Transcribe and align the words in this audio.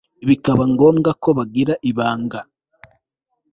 bikaba 0.27 0.63
ngombwa 0.73 1.09
ko 1.21 1.29
bagira 1.37 1.73
ibanga 1.89 2.39